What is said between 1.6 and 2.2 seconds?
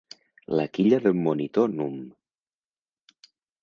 núm.